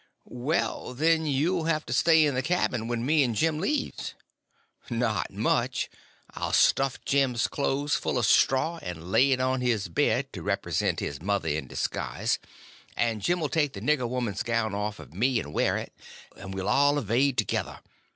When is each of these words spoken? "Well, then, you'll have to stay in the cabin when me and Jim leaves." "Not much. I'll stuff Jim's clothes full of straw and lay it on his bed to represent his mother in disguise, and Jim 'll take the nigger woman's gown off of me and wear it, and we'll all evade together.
"Well, 0.25 0.95
then, 0.95 1.27
you'll 1.27 1.65
have 1.65 1.85
to 1.85 1.93
stay 1.93 2.25
in 2.25 2.33
the 2.33 2.41
cabin 2.41 2.87
when 2.87 3.05
me 3.05 3.21
and 3.21 3.35
Jim 3.35 3.59
leaves." 3.59 4.15
"Not 4.89 5.29
much. 5.29 5.91
I'll 6.33 6.53
stuff 6.53 7.05
Jim's 7.05 7.47
clothes 7.47 7.93
full 7.97 8.17
of 8.17 8.25
straw 8.25 8.79
and 8.81 9.11
lay 9.11 9.31
it 9.31 9.39
on 9.39 9.61
his 9.61 9.89
bed 9.89 10.33
to 10.33 10.41
represent 10.41 11.01
his 11.01 11.21
mother 11.21 11.49
in 11.49 11.67
disguise, 11.67 12.39
and 12.97 13.21
Jim 13.21 13.43
'll 13.43 13.47
take 13.49 13.73
the 13.73 13.79
nigger 13.79 14.09
woman's 14.09 14.41
gown 14.41 14.73
off 14.73 14.97
of 14.97 15.13
me 15.13 15.39
and 15.39 15.53
wear 15.53 15.77
it, 15.77 15.93
and 16.35 16.55
we'll 16.55 16.67
all 16.67 16.97
evade 16.97 17.37
together. 17.37 17.79